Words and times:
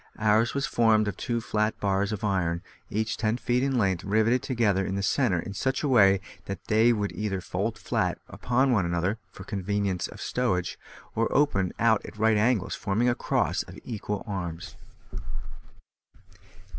Ours 0.17 0.55
was 0.55 0.65
formed 0.65 1.07
of 1.07 1.15
two 1.15 1.39
flat 1.39 1.79
bars 1.79 2.11
of 2.11 2.23
iron, 2.23 2.63
each 2.89 3.17
ten 3.17 3.37
feet 3.37 3.61
in 3.61 3.77
length, 3.77 4.03
riveted 4.03 4.41
together 4.41 4.83
in 4.83 4.95
the 4.95 5.03
centre 5.03 5.37
in 5.39 5.53
such 5.53 5.83
a 5.83 5.87
way 5.87 6.19
that 6.45 6.63
they 6.69 6.91
would 6.91 7.11
either 7.11 7.39
fold 7.39 7.77
flat 7.77 8.17
one 8.27 8.35
upon 8.35 8.73
the 8.91 8.97
other 8.97 9.19
(for 9.31 9.43
convenience 9.43 10.07
of 10.07 10.19
stowage), 10.19 10.79
or 11.13 11.31
open 11.31 11.71
out 11.77 12.03
at 12.03 12.17
right 12.17 12.35
angles, 12.37 12.73
forming 12.73 13.09
a 13.09 13.13
cross 13.13 13.61
of 13.61 13.75
four 13.75 13.81
equal 13.85 14.23
arms. 14.25 14.75